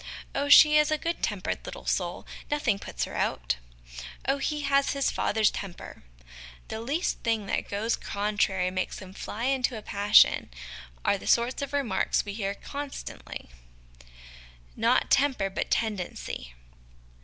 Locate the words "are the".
11.05-11.27